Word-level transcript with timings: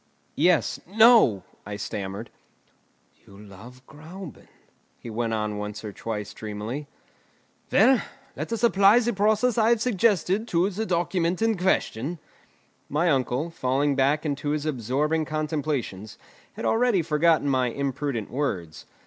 "Yes; 0.33 0.79
no!" 0.87 1.43
I 1.63 1.75
stammered. 1.75 2.31
"You 3.23 3.37
love 3.37 3.85
Gräuben," 3.85 4.47
he 4.97 5.11
went 5.11 5.31
on 5.35 5.59
once 5.59 5.85
or 5.85 5.93
twice 5.93 6.33
dreamily. 6.33 6.87
"Well, 7.71 8.01
let 8.35 8.51
us 8.51 8.63
apply 8.63 8.97
the 8.97 9.13
process 9.13 9.59
I 9.59 9.69
have 9.69 9.79
suggested 9.79 10.47
to 10.47 10.71
the 10.71 10.87
document 10.87 11.43
in 11.43 11.55
question." 11.55 12.17
My 12.89 13.11
uncle, 13.11 13.51
falling 13.51 13.95
back 13.95 14.25
into 14.25 14.49
his 14.49 14.65
absorbing 14.65 15.25
contemplations, 15.25 16.17
had 16.53 16.65
already 16.65 17.03
forgotten 17.03 17.47
my 17.47 17.67
imprudent 17.67 18.31
words. 18.31 18.87